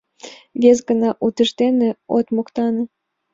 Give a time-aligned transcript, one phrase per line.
[0.61, 2.83] —Вес гана утыждене от моктане!